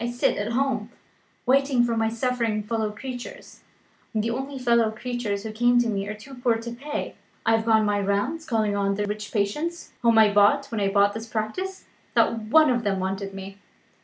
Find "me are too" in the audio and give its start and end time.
5.88-6.34